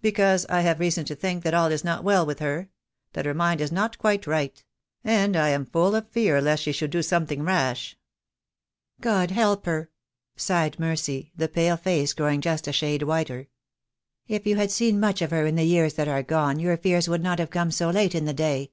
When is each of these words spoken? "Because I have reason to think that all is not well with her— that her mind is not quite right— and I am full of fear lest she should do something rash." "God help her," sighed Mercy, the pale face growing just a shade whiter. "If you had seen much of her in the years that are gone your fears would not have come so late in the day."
"Because 0.00 0.46
I 0.48 0.62
have 0.62 0.80
reason 0.80 1.04
to 1.04 1.14
think 1.14 1.42
that 1.44 1.52
all 1.52 1.70
is 1.70 1.84
not 1.84 2.02
well 2.02 2.24
with 2.24 2.38
her— 2.38 2.70
that 3.12 3.26
her 3.26 3.34
mind 3.34 3.60
is 3.60 3.70
not 3.70 3.98
quite 3.98 4.26
right— 4.26 4.64
and 5.04 5.36
I 5.36 5.50
am 5.50 5.66
full 5.66 5.94
of 5.94 6.08
fear 6.08 6.40
lest 6.40 6.62
she 6.62 6.72
should 6.72 6.88
do 6.90 7.02
something 7.02 7.42
rash." 7.42 7.94
"God 9.02 9.32
help 9.32 9.66
her," 9.66 9.90
sighed 10.34 10.80
Mercy, 10.80 11.30
the 11.36 11.46
pale 11.46 11.76
face 11.76 12.14
growing 12.14 12.40
just 12.40 12.66
a 12.66 12.72
shade 12.72 13.02
whiter. 13.02 13.48
"If 14.26 14.46
you 14.46 14.56
had 14.56 14.70
seen 14.70 14.98
much 14.98 15.20
of 15.20 15.30
her 15.30 15.44
in 15.44 15.56
the 15.56 15.64
years 15.64 15.92
that 15.96 16.08
are 16.08 16.22
gone 16.22 16.58
your 16.58 16.78
fears 16.78 17.06
would 17.06 17.22
not 17.22 17.38
have 17.38 17.50
come 17.50 17.70
so 17.70 17.90
late 17.90 18.14
in 18.14 18.24
the 18.24 18.32
day." 18.32 18.70